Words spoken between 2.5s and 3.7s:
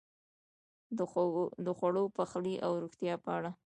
او روغتیا په اړه: